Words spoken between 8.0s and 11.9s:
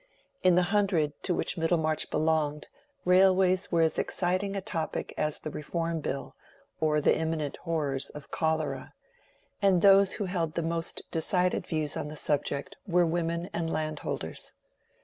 of Cholera, and those who held the most decided